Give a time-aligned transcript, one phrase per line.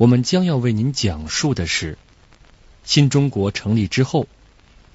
[0.00, 1.98] 我们将要为您讲述的是
[2.84, 4.26] 新中国成立之后，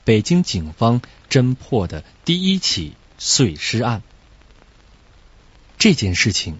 [0.03, 4.01] 北京警方侦破的第一起碎尸案。
[5.77, 6.57] 这件事情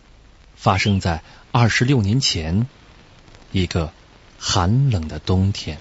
[0.55, 2.67] 发生在二十六年前，
[3.52, 3.91] 一个
[4.38, 5.80] 寒冷的冬天。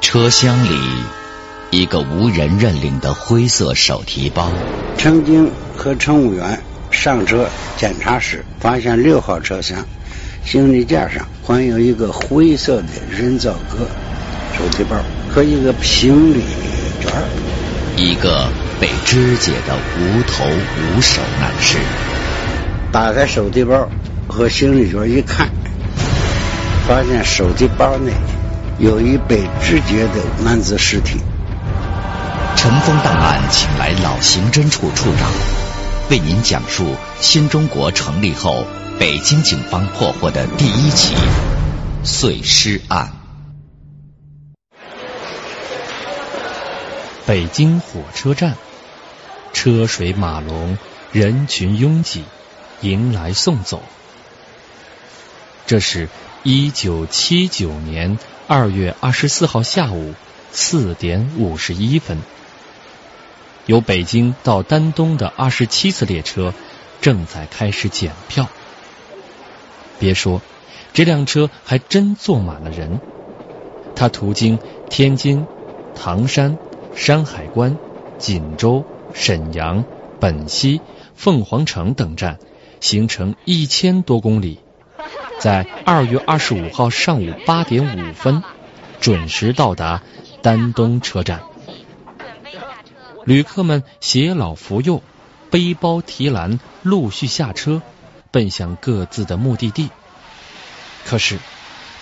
[0.00, 0.78] 车厢里，
[1.72, 4.52] 一个无人认领的灰色手提包。
[4.96, 9.84] 乘警和乘务员上车检查时，发现六号车厢。
[10.46, 13.78] 行李架上还有一个灰色的人造革
[14.56, 14.96] 手提包
[15.28, 16.44] 和一个行李
[17.00, 17.12] 卷
[17.96, 18.48] 一个
[18.80, 21.78] 被肢解的无头无手男尸。
[22.92, 23.88] 打开手提包
[24.28, 25.48] 和行李卷一看，
[26.86, 28.12] 发现手提包内
[28.78, 31.18] 有一被肢解的男子尸体。
[32.54, 35.28] 尘封档案，请来老刑侦处处长
[36.08, 38.64] 为您讲述新中国成立后。
[38.98, 41.14] 北京警方破获的第一起
[42.02, 43.12] 碎尸案。
[47.26, 48.56] 北京火车站，
[49.52, 50.78] 车水马龙，
[51.12, 52.24] 人群拥挤，
[52.80, 53.82] 迎来送走。
[55.66, 56.08] 这是
[56.42, 60.14] 一九七九年二月二十四号下午
[60.52, 62.16] 四点五十一分，
[63.66, 66.54] 由北京到丹东的二十七次列车
[67.06, 68.48] 正在开始检票。
[70.00, 70.42] 别说，
[70.92, 73.00] 这辆车还真坐满了人。
[73.94, 74.58] 它途经
[74.90, 75.46] 天津、
[75.94, 76.58] 唐山、
[76.96, 77.78] 山海关、
[78.18, 79.84] 锦州、沈阳、
[80.18, 80.80] 本溪、
[81.14, 82.40] 凤凰城等站，
[82.80, 84.58] 行程一千多公里，
[85.38, 88.42] 在二月二十五号上午八点五分
[89.00, 90.02] 准时到达
[90.42, 91.44] 丹东车站。
[93.24, 95.02] 旅客们携老扶幼，
[95.50, 97.82] 背包提篮，陆续下车。
[98.32, 99.88] 奔向各自的目的地，
[101.06, 101.38] 可是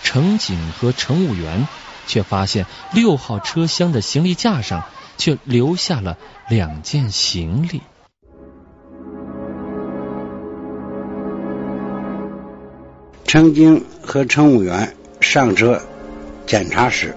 [0.02, 1.68] 乘警和乘务员
[2.08, 4.82] 却发现六号车厢的行李架上
[5.16, 6.18] 却留下了
[6.48, 7.82] 两件行李。
[13.28, 15.80] 乘警和乘务员上车
[16.46, 17.14] 检查时，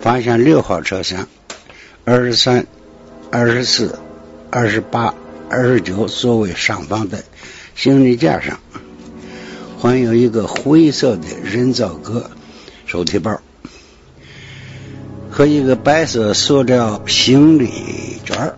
[0.00, 1.28] 发现六号车厢
[2.06, 2.66] 二十三、
[3.30, 3.98] 二十四、
[4.56, 5.14] 二十八、
[5.50, 7.22] 二十九座位上方的。
[7.74, 8.58] 行李架上
[9.78, 12.30] 还有一个灰色的人造革
[12.86, 13.38] 手提包
[15.30, 17.68] 和一个白色塑料行李
[18.24, 18.54] 卷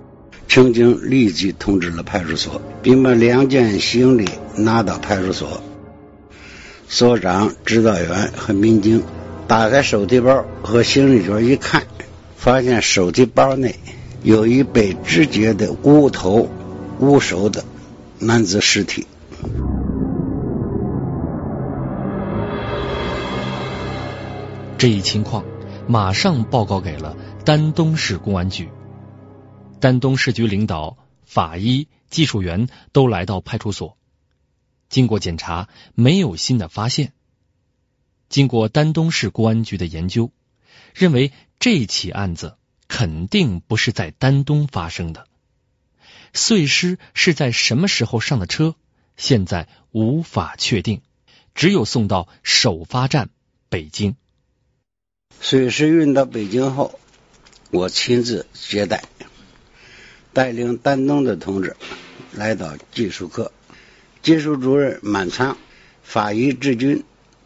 [0.46, 5.60] 乘警立即通知了派出所，并把两件行李拿到派出所。
[6.86, 9.02] 所长、指导员和民警
[9.48, 11.82] 打开手提包和行李卷一看，
[12.36, 13.74] 发现手提包内
[14.22, 16.48] 有一被肢解的无头
[16.98, 17.64] 无手的。
[18.20, 19.06] 男子尸体。
[24.76, 25.44] 这一情况
[25.86, 28.70] 马上报告给了丹东市公安局。
[29.78, 33.96] 丹东市局领导、法医、技术员都来到派出所。
[34.88, 37.12] 经过检查，没有新的发现。
[38.28, 40.32] 经过丹东市公安局的研究，
[40.92, 42.56] 认为这起案子
[42.88, 45.26] 肯定不是在丹东发生的。
[46.32, 48.74] 碎尸是在什么时候上的车？
[49.16, 51.02] 现在无法确定，
[51.54, 53.30] 只有送到首发站
[53.68, 54.16] 北京。
[55.40, 56.98] 碎尸运到北京后，
[57.70, 59.04] 我亲自接待，
[60.32, 61.76] 带领丹东的同志
[62.32, 63.52] 来到技术科，
[64.22, 65.58] 技术主任满仓、
[66.02, 67.04] 法医志军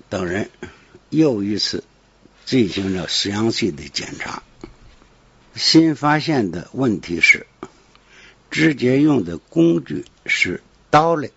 [0.09, 0.50] 等人
[1.09, 1.85] 又一次
[2.45, 4.43] 进行了详细的检查。
[5.54, 7.46] 新发现的问题是。
[8.50, 11.32] 直接用的工具是刀类，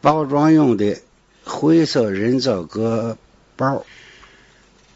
[0.00, 1.02] 包装用的
[1.42, 3.18] 灰色人造革
[3.56, 3.84] 包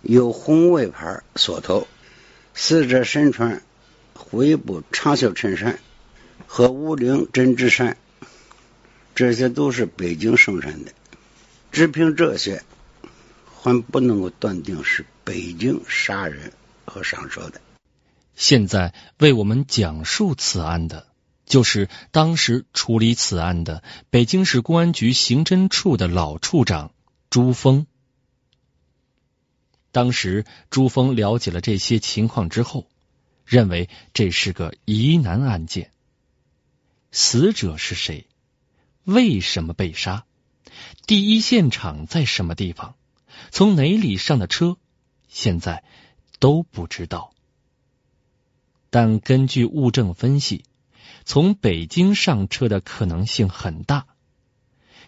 [0.03, 1.89] 有红卫牌锁头，
[2.55, 3.61] 死者身穿
[4.15, 5.81] 灰布长袖衬衫
[6.47, 7.97] 和无领针织衫，
[9.17, 10.93] 这些都是北京生产的。
[11.73, 12.63] 只凭这些，
[13.53, 16.53] 还不能够断定是北京杀人
[16.85, 17.61] 和上车的。
[18.37, 21.09] 现在为我们讲述此案的。
[21.47, 26.93] 就是当时处理此案的北京市公安局刑侦处的老处长
[27.31, 27.87] 朱峰。
[29.93, 32.89] 当时朱峰了解了这些情况之后，
[33.45, 35.93] 认为这是个疑难案件。
[37.13, 38.27] 死者是谁？
[39.05, 40.27] 为什么被杀？
[41.07, 42.97] 第一现场在什么地方？
[43.53, 44.79] 从哪里上的车？
[45.29, 45.85] 现在
[46.41, 47.33] 都不知道。
[48.99, 50.65] 但根据物证分析，
[51.27, 54.07] 从北京上车的可能性很大。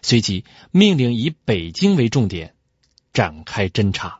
[0.03, 2.53] 随即命令以北京为重点
[3.13, 4.19] 展开侦查。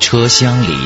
[0.00, 0.76] 车厢里，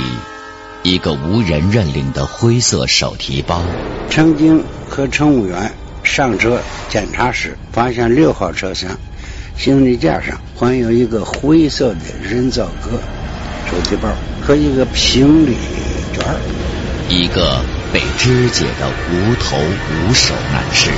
[0.82, 3.64] 一个无人认领的灰色手提包。
[4.10, 5.72] 乘警和乘务员
[6.04, 6.60] 上车
[6.90, 8.94] 检查时，发现六号车厢
[9.56, 13.00] 行李架上还有一个灰色的人造革
[13.70, 14.08] 手提包
[14.40, 15.56] 和一个行李
[16.14, 16.24] 卷
[17.08, 17.60] 一个
[17.92, 20.90] 被肢解的无头无手男尸。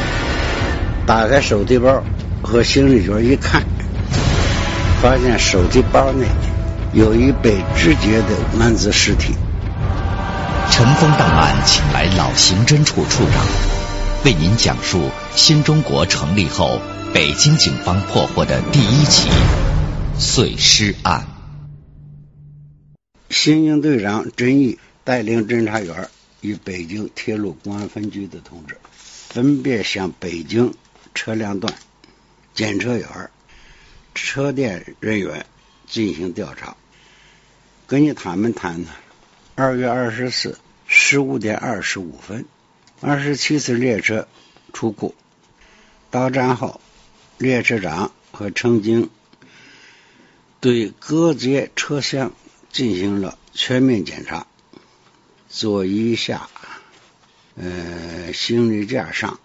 [1.07, 2.03] 打开手提包
[2.43, 3.63] 和行李卷一看，
[5.03, 6.27] 发现手提包内。
[6.93, 9.33] 有一被肢解的男子尸体。
[10.73, 13.47] 尘封档案，请来老刑侦处处长
[14.25, 16.81] 为您讲述新中国成立后
[17.13, 19.29] 北京警方破获的第一起
[20.19, 21.40] 碎尸案。
[23.31, 26.11] 刑警队长甄毅带领侦查员
[26.41, 30.75] 与北京铁路公安分局的同志，分别向北京
[31.15, 31.73] 车辆段、
[32.55, 33.31] 检车员、
[34.17, 35.47] 车店人员
[35.87, 36.77] 进行调查。
[37.87, 38.91] 根据他们谈的，
[39.55, 42.47] 二月二十四十五点二十五分，
[43.01, 44.27] 二十七次列车
[44.73, 45.15] 出库。
[46.11, 46.81] 到站后，
[47.39, 49.09] 列车长和乘警
[50.59, 52.33] 对各节车厢
[52.73, 54.47] 进行了全面检查，
[55.49, 56.49] 座椅下、
[57.57, 59.41] 呃行李架上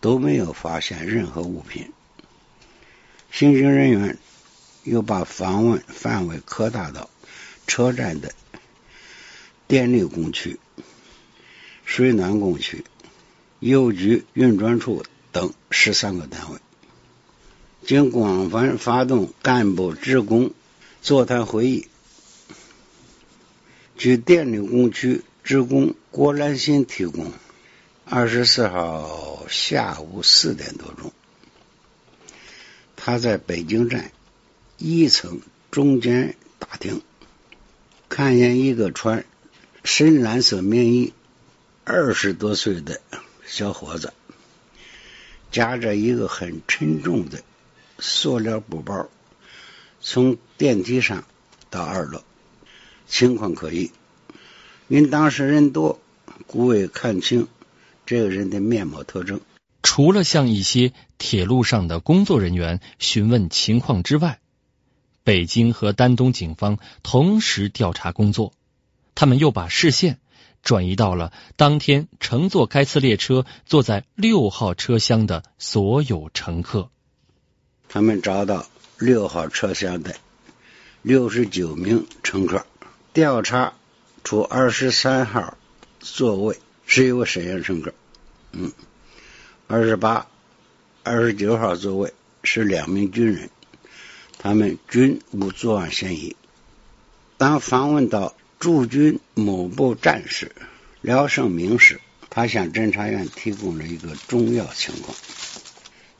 [0.00, 1.92] 都没有发现任何物品。
[3.30, 4.18] 刑警人员。
[4.82, 7.10] 又把访问范围扩大到
[7.66, 8.32] 车站的
[9.68, 10.58] 电力工区、
[11.84, 12.82] 水暖工区、
[13.58, 16.58] 邮局运转处等十三个单位，
[17.84, 20.52] 经广泛发动干部职工
[21.02, 21.88] 座谈会议。
[23.96, 27.32] 据电力工区职工郭兰新提供，
[28.04, 31.12] 二十四号下午四点多钟，
[32.96, 34.12] 他在北京站。
[34.82, 37.02] 一层中间大厅，
[38.08, 39.26] 看见一个穿
[39.84, 41.12] 深蓝色棉衣、
[41.84, 43.02] 二十多岁的
[43.44, 44.14] 小伙子，
[45.52, 47.42] 夹着一个很沉重的
[47.98, 49.10] 塑料布包，
[50.00, 51.24] 从电梯上
[51.68, 52.22] 到二楼，
[53.06, 53.90] 情况可疑。
[54.88, 56.00] 因当时人多，
[56.46, 57.46] 故未看清
[58.06, 59.40] 这个人的面貌特征。
[59.82, 64.40] 除了向一些铁路上的工作人员询问情况之外，
[65.22, 68.52] 北京和丹东警方同时调查工作，
[69.14, 70.18] 他们又把视线
[70.62, 76.90] 转移到了当天乘坐该次列车坐在六号车厢的所有乘客。
[77.88, 78.66] 他们找到
[79.00, 80.14] 六号车厢的
[81.00, 82.66] 六十九名乘客，
[83.14, 83.72] 调查
[84.24, 85.56] 出二十三号
[86.00, 87.94] 座位是一位沈阳乘客，
[88.52, 88.70] 嗯，
[89.66, 90.26] 二十八、
[91.02, 92.12] 二十九号座位
[92.44, 93.48] 是两名军人。
[94.38, 96.36] 他们均无作案嫌疑。
[97.38, 100.52] 当访问到驻军某部战士
[101.00, 105.16] 廖胜明时，他向侦查员提供了一个重要情况。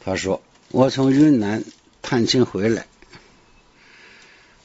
[0.03, 1.63] 他说：“我从云南
[2.11, 2.88] 探亲回来，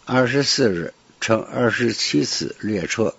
[0.04, 3.14] 二十四日乘二十七次列车，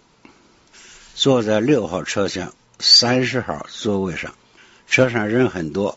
[1.14, 4.34] 坐在六号车厢三十号座位上，
[4.88, 5.96] 车上人很多。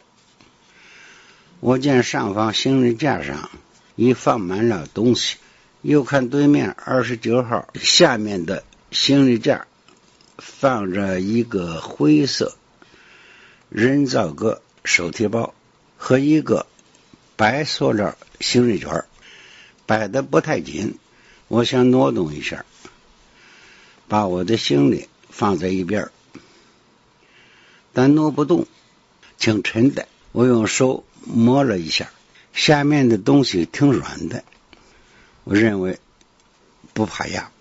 [1.59, 3.49] 我见上方行李架上。”
[3.97, 5.37] 已放满了东西，
[5.81, 9.65] 又看对面二十九号下面的行李架
[10.37, 12.55] 放着一个灰色
[13.69, 15.55] 人造革手提包
[15.97, 16.67] 和一个
[17.39, 19.05] 白塑料行李卷，
[19.85, 20.97] 摆的不太紧。
[21.47, 22.65] 我想挪动一下，
[24.09, 26.09] 把我的行李放在一边，
[27.93, 28.67] 但挪不动，
[29.37, 30.09] 挺沉的。
[30.33, 32.11] 我用手摸了一下。
[32.51, 34.43] 下面的东西挺软的，
[35.45, 35.97] 我认为
[36.93, 37.51] 不怕压，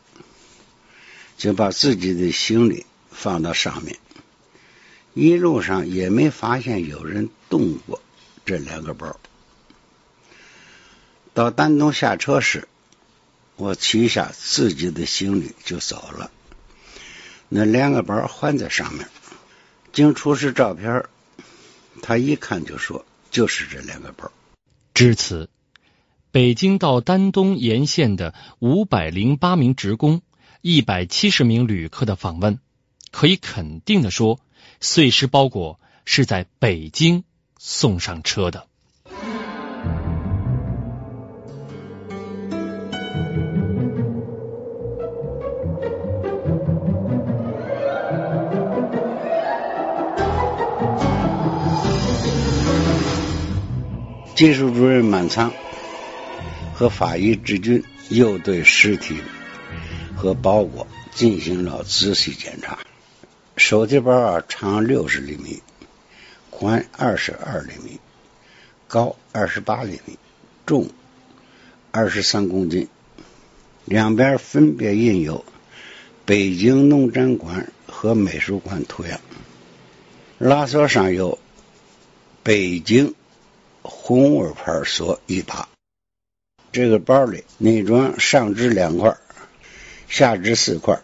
[1.37, 3.97] 就把自己的行李放到上面。
[5.15, 8.03] 一路上也没发现有人动过
[8.45, 9.21] 这两个包。
[11.39, 12.67] 到丹东下车时，
[13.55, 16.33] 我取下自己的行李就走了，
[17.49, 19.09] 那两个包还在上面。
[19.93, 21.05] 经出示照片，
[22.03, 24.33] 他一看就说就是这两个包。
[24.95, 25.49] 至此，
[26.33, 30.23] 北京到丹东沿线的五百零八名职工、
[30.61, 32.59] 一百七十名旅客的访问，
[33.13, 34.41] 可以肯定的说，
[34.81, 37.23] 碎尸包裹是在北京
[37.61, 38.67] 送上车的。
[54.39, 55.53] 技术主任满仓
[56.73, 59.17] 和法医志军又对尸体
[60.15, 62.79] 和包裹进行了仔细检查。
[63.57, 65.61] 手提包啊，长六十厘米，
[66.51, 67.99] 宽二十二厘米，
[68.87, 70.17] 高二十八厘米，
[70.65, 70.89] 重
[71.91, 72.87] 二十三公斤。
[73.87, 75.45] 两边分别印有
[76.25, 79.21] 北京农展馆和美术馆图样，
[80.39, 81.41] 拉锁上有
[82.45, 83.17] 北京。
[83.83, 85.69] 红纹牌锁一把，
[86.73, 89.17] 这个包里内装上肢两块，
[90.09, 91.01] 下肢四块，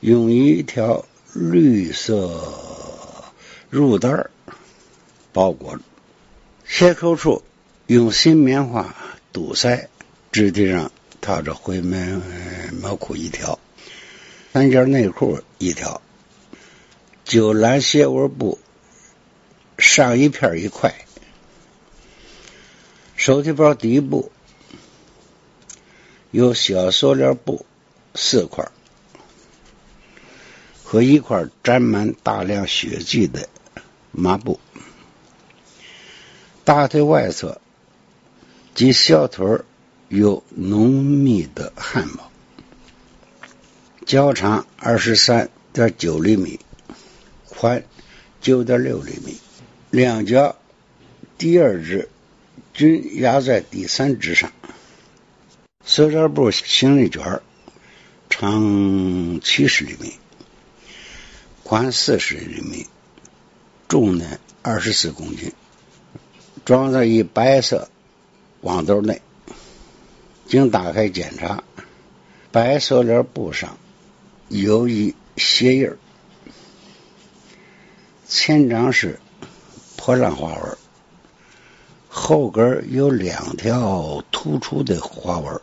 [0.00, 2.42] 用一条绿色
[3.70, 4.30] 褥单
[5.32, 5.78] 包裹，
[6.66, 7.42] 切口处
[7.86, 8.94] 用新棉花
[9.32, 9.88] 堵塞，
[10.32, 12.20] 肢体上套着灰棉
[12.80, 13.60] 毛裤一条，
[14.52, 16.02] 三件内裤一条，
[17.24, 18.58] 就蓝斜纹布
[19.78, 20.94] 上一片一块。
[23.20, 24.32] 手提包底部
[26.30, 27.66] 有小塑料布
[28.14, 28.70] 四块，
[30.84, 33.46] 和一块沾满大量血迹的
[34.10, 34.58] 抹布。
[36.64, 37.60] 大腿外侧
[38.74, 39.58] 及小腿
[40.08, 42.30] 有浓密的汗毛。
[44.06, 46.58] 脚长二十三点九厘米，
[47.50, 47.84] 宽
[48.40, 49.36] 九点六厘米，
[49.90, 50.56] 两脚
[51.36, 52.08] 第二只。
[52.72, 54.52] 均压在第三只上。
[55.84, 57.40] 塑料布行李卷
[58.28, 60.14] 长七十厘米，
[61.64, 62.86] 宽四十厘米，
[63.88, 65.52] 重呢二十四公斤，
[66.64, 67.88] 装在一白色
[68.60, 69.20] 网兜内。
[70.46, 71.62] 经打开检查，
[72.52, 73.78] 白塑料布上
[74.48, 75.98] 有一鞋印儿
[78.26, 79.20] 前掌是
[79.96, 80.78] 破烂花纹。
[82.12, 85.60] 后跟有两条突出的花纹，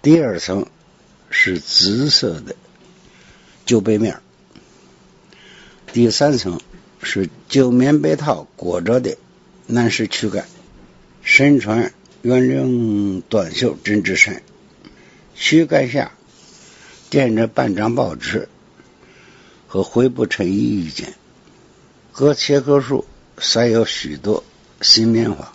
[0.00, 0.66] 第二层
[1.28, 2.56] 是紫色的
[3.66, 4.20] 旧被面，
[5.92, 6.58] 第三层
[7.02, 9.18] 是旧棉被套裹着的
[9.66, 10.46] 男士躯干，
[11.20, 11.92] 身穿
[12.22, 14.42] 圆领短袖针织衫，
[15.34, 16.12] 躯干下
[17.10, 18.48] 垫着半张报纸
[19.68, 21.12] 和灰布衬衣一件，
[22.10, 23.04] 各切割处
[23.36, 24.42] 塞有许多。
[24.82, 25.52] 新棉花，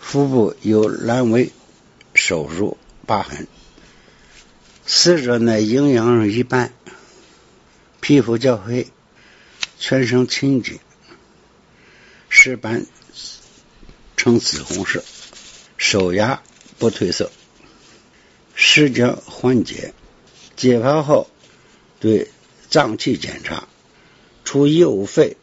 [0.00, 1.52] 腹部有阑尾
[2.14, 3.46] 手术疤痕，
[4.86, 6.72] 死者呢营养一般，
[8.00, 8.88] 皮肤较黑，
[9.78, 10.80] 全身青筋，
[12.30, 12.86] 尸斑
[14.16, 15.04] 呈紫红色，
[15.76, 16.42] 手牙
[16.78, 17.30] 不褪色，
[18.54, 19.92] 尸僵缓解。
[20.56, 21.28] 解剖后
[22.00, 22.30] 对
[22.68, 23.68] 脏器检查，
[24.44, 25.36] 除右肺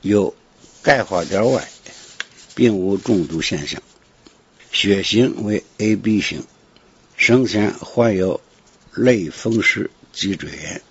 [0.00, 0.34] 有
[0.82, 1.68] 钙化点外。
[2.54, 3.82] 并无中毒现象，
[4.70, 6.44] 血型为 AB 型，
[7.16, 8.40] 生前患有
[8.94, 10.82] 类风湿脊椎炎。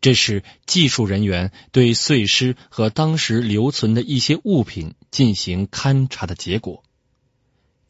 [0.00, 6.82] 这是技术人员对碎尸和当时留存的一些物品进行勘查的结果。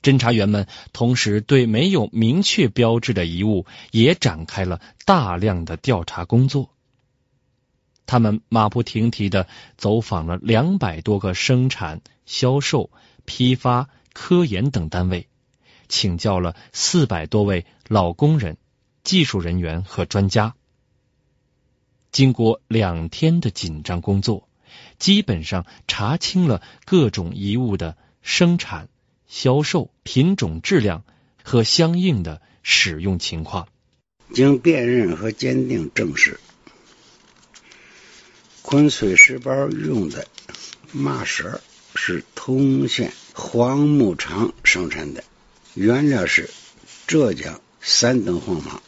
[0.00, 6.70] 侦查员们同时对没有明确标志的遗物也展开了大量的调查工作。
[8.06, 12.90] 他们马不停蹄的走访了两百多个生产、销售。
[13.24, 15.28] 批发、科研等单位，
[15.88, 18.56] 请教了四百多位老工人、
[19.02, 20.54] 技术人员和专家。
[22.12, 24.48] 经过两天的紧张工作，
[24.98, 28.88] 基本上查清了各种遗物的生产、
[29.26, 31.04] 销售、品种、质量
[31.42, 33.68] 和相应的使用情况。
[34.32, 36.40] 经辨认和鉴定证实，
[38.62, 40.26] 捆碎石包用的
[40.92, 41.60] 麻绳。
[41.94, 45.24] 是通县黄木厂生产的，
[45.74, 46.50] 原料是
[47.06, 48.82] 浙江三等黄麻，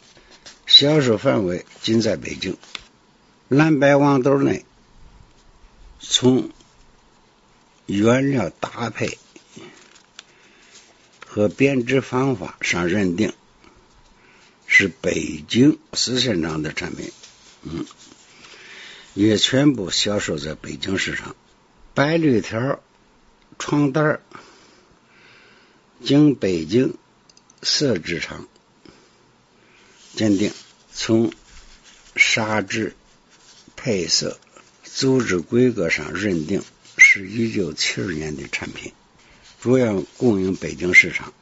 [0.65, 2.57] 销售范围仅在北京。
[3.47, 4.65] 蓝白网兜内，
[5.99, 6.51] 从
[7.85, 9.17] 原料搭配
[11.25, 13.31] 和编织方法上认定
[14.65, 17.11] 是北京四县厂的产品。
[17.63, 17.85] 嗯，
[19.13, 21.35] 也全部销售在北京市场。
[21.93, 22.81] 白绿条
[23.59, 24.21] 床单
[26.03, 26.95] 经北京
[27.61, 28.47] 色织厂
[30.13, 30.51] 鉴定，
[30.91, 31.33] 从
[32.15, 32.95] 纱质、
[33.75, 34.39] 配色、
[34.83, 36.63] 组织规格上认定
[36.97, 38.93] 是一九七二年的产品，
[39.59, 41.33] 主要供应北京市场。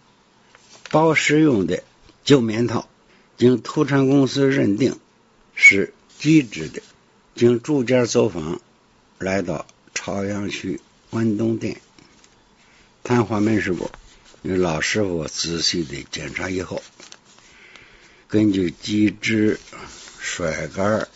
[0.91, 1.83] 包使用的
[2.23, 2.87] 旧棉套，
[3.37, 4.97] 经土产公司认定
[5.53, 6.81] 是机织的，
[7.35, 8.61] 经住家走访，
[9.19, 10.79] 来到朝阳区
[11.09, 11.81] 关东店
[13.07, 13.91] 谈花门市部，
[14.41, 16.81] 与老师傅仔细的检查以后，
[18.27, 19.59] 根据机织、
[20.19, 21.07] 甩杆、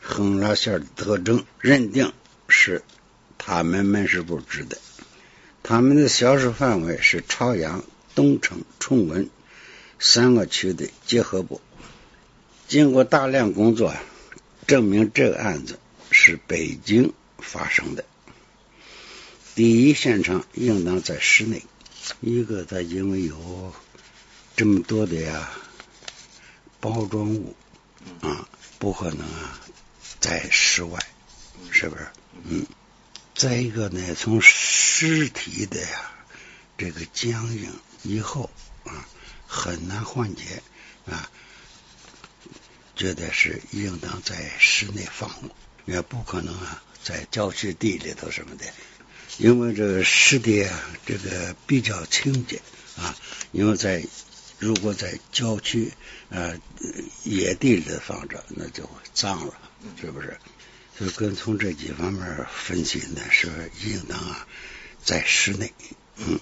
[0.00, 2.12] 横拉线的特征，认定
[2.46, 2.84] 是
[3.36, 4.78] 他们门市部织的。
[5.64, 7.82] 他们的销售范围是朝阳。
[8.14, 9.28] 东城、崇文
[10.00, 11.60] 三个区的结合部，
[12.66, 13.94] 经过大量工作，
[14.66, 15.78] 证明这个案子
[16.10, 18.04] 是北京发生的。
[19.58, 21.64] 第一现场应当在室内，
[22.20, 23.74] 一个它因为有
[24.54, 25.50] 这么多的呀
[26.78, 27.56] 包装物
[28.20, 28.48] 啊，
[28.78, 29.58] 不可能啊
[30.20, 31.04] 在室外，
[31.72, 32.06] 是不是？
[32.44, 32.64] 嗯。
[33.34, 36.12] 再一个呢，从尸体的呀
[36.76, 37.68] 这个僵硬。
[38.04, 38.48] 以后
[38.84, 39.08] 啊
[39.48, 40.62] 很难缓解
[41.04, 41.28] 啊，
[42.94, 45.28] 觉得是应当在室内放，
[45.84, 48.64] 也不可能啊在郊区地里头什么的，
[49.38, 52.60] 因为这个湿地啊这个比较清洁
[52.96, 53.16] 啊，
[53.52, 54.04] 因为在
[54.58, 55.92] 如果在郊区
[56.30, 56.52] 啊
[57.24, 59.54] 野地里放着，那就脏了，
[60.00, 60.38] 是不是？
[61.00, 64.46] 就跟从这几方面分析呢，是应当啊
[65.02, 65.72] 在室内，
[66.16, 66.40] 嗯，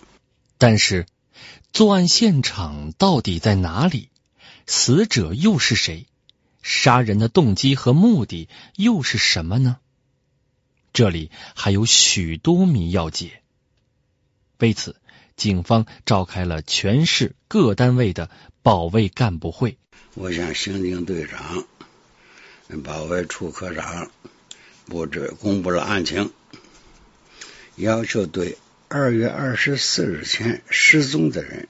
[0.59, 1.07] 但是。
[1.73, 4.09] 作案现场到底在哪里？
[4.67, 6.07] 死者又是谁？
[6.63, 9.77] 杀人的动机和目的又是什么呢？
[10.97, 13.43] 这里还有许多谜要解。
[14.61, 14.97] 为此，
[15.37, 18.31] 警方召开了全市各单位的
[18.63, 19.77] 保卫干部会。
[20.15, 21.67] 我向刑警队长、
[22.83, 24.11] 保卫处科长
[24.87, 26.33] 布置公布了案情，
[27.75, 28.57] 要求对。
[28.89, 31.69] 二月二十四日前失踪的人，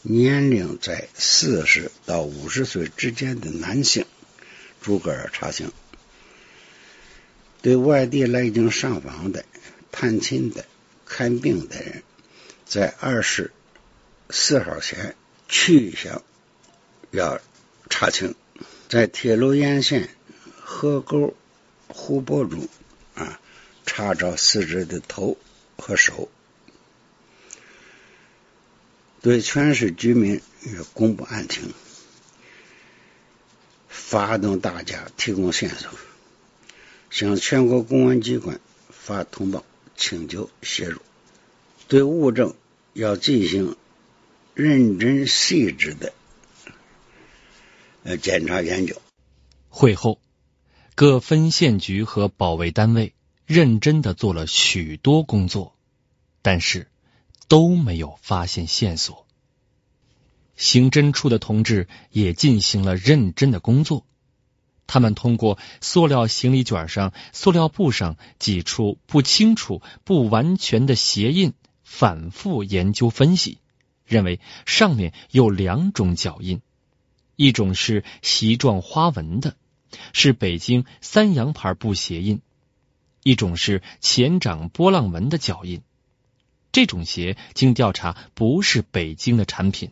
[0.00, 4.06] 年龄在四十到五十岁之间的男性，
[4.80, 5.70] 逐个查清。
[7.66, 9.44] 对外地来京上访的、
[9.90, 10.64] 探亲的、
[11.04, 12.04] 看病的人，
[12.64, 13.50] 在二十
[14.30, 15.16] 四号前
[15.48, 16.22] 去向
[17.10, 17.40] 要
[17.90, 18.36] 查清。
[18.88, 20.10] 在铁路沿线
[20.60, 21.34] 河沟、
[21.88, 22.68] 湖泊中
[23.16, 23.40] 啊，
[23.84, 25.36] 查找死者的头。
[25.76, 26.28] 和手，
[29.22, 30.40] 对全市居民
[30.94, 31.74] 公布案情，
[33.88, 35.90] 发动大家提供线索，
[37.10, 39.64] 向全国公安机关发通报，
[39.96, 41.00] 请求协助。
[41.88, 42.54] 对物证
[42.92, 43.76] 要进行
[44.54, 46.12] 认真细致的
[48.02, 49.00] 呃检查研究。
[49.68, 50.20] 会后，
[50.94, 53.12] 各分县局和保卫单位。
[53.46, 55.76] 认真的做了许多工作，
[56.42, 56.88] 但是
[57.46, 59.24] 都没有发现线索。
[60.56, 64.04] 刑侦处的同志也进行了认真的工作，
[64.86, 73.58] 他们通过塑料行李卷上、塑料布上几处不清楚、不完全的鞋印，反复研究分析，
[74.04, 76.60] 认为上面有两种脚印，
[77.34, 79.56] 一种是席状花纹的，
[80.12, 82.40] 是北京三洋牌布鞋印。
[83.22, 85.82] 一种是前掌波浪纹的脚印，
[86.70, 89.90] 这种鞋经调查不是北京的产品，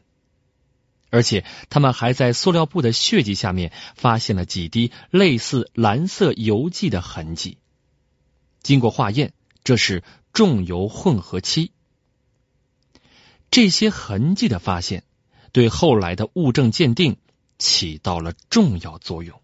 [1.15, 7.57] 而且他们还在塑料布的血迹下面发现了几滴类似蓝色油迹的痕迹。
[8.65, 11.71] 经过化验，这是重油混合漆。
[13.49, 15.05] 这些痕迹的发现，
[15.53, 17.17] 对后来的物证鉴定
[17.59, 19.41] 起到了重要作用。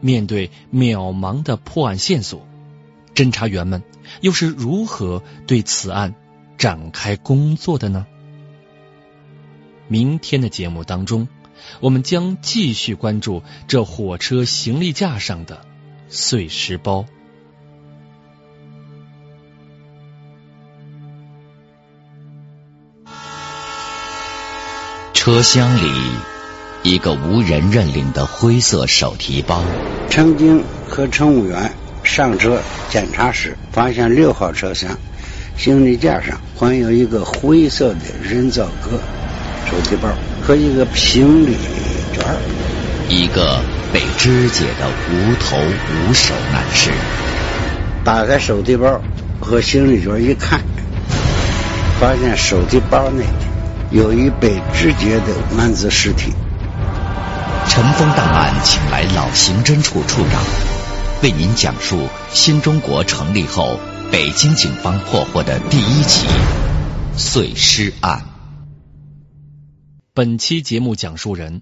[0.00, 2.44] 面对渺茫的破案线索，
[3.14, 3.84] 侦查员们
[4.20, 6.14] 又是如何对此案
[6.58, 8.06] 展开工作的呢？
[9.88, 11.28] 明天的节目当中，
[11.80, 15.64] 我们将继续关注这火车行李架上的
[16.08, 17.06] 碎尸包。
[25.14, 25.90] 车厢里。
[26.82, 29.62] 一个无人认领的灰色手提包。
[30.08, 31.70] 乘警和乘务员
[32.12, 34.98] 上车检查时，发现六号车厢
[35.56, 38.98] 行李架上还有一个灰色的人造革，
[39.70, 40.08] 手提包
[40.42, 41.56] 和一个行李
[42.12, 42.24] 卷
[43.08, 43.60] 一个
[43.92, 46.90] 被肢解的无头无手男尸。
[48.04, 49.00] 打开手提包
[49.40, 50.60] 和行李卷一看，
[52.00, 53.22] 发现手提包内
[53.92, 56.32] 有一被肢解的男子尸体。
[57.68, 60.42] 尘封档案，请来老刑侦处处长
[61.22, 63.78] 为您讲述新中国成立后
[64.10, 66.26] 北京警方破获的第一起
[67.14, 68.24] 碎尸案。
[70.14, 71.60] 本期节目讲述人，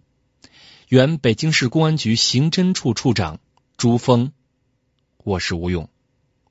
[0.86, 3.40] 原北京市公安局刑侦处处长
[3.76, 4.30] 朱峰。
[5.24, 5.88] 我是吴勇，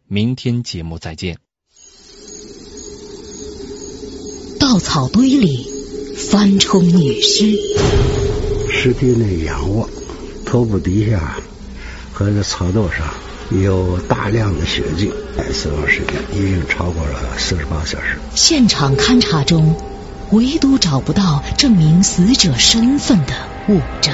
[0.06, 1.38] 明天节目再见。
[4.60, 5.66] 稻草堆里
[6.30, 7.56] 翻出女尸，
[8.70, 9.90] 尸体内仰卧，
[10.46, 11.40] 头部底下
[12.18, 13.06] 和这草垛上
[13.52, 15.14] 有大量的血迹，
[15.54, 18.18] 死亡时间已经超过了四十八小时。
[18.34, 19.76] 现场勘查中。
[20.32, 23.34] 唯独找不到证明死者身份的
[23.70, 24.14] 物证。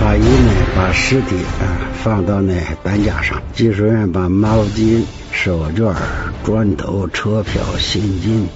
[0.00, 5.94] 法医呢，把尸体啊放到那担架上，技术员把毛巾、手绢、
[6.42, 8.48] 砖头、车票、现金，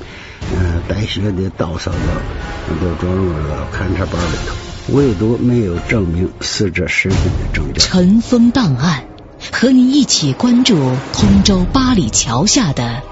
[0.56, 4.54] 嗯，带血的稻草包都装入了勘察包里头，
[4.88, 7.80] 唯独没有证明死者身份的证据。
[7.80, 9.04] 尘封档案，
[9.52, 10.76] 和你一起关注
[11.12, 13.02] 通州八里桥下的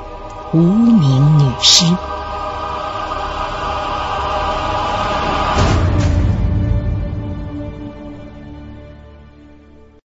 [0.53, 1.85] 无名女尸。